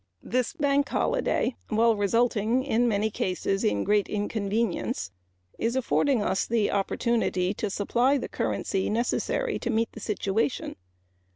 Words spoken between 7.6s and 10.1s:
supply the currency necessary to meet the